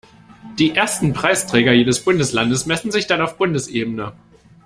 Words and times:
Die 0.57 0.71
ersten 0.71 1.13
Preisträger 1.13 1.73
jedes 1.73 2.03
Bundeslandes 2.03 2.65
messen 2.65 2.89
sich 2.89 3.05
dann 3.05 3.21
auf 3.21 3.37
Bundesebene. 3.37 4.13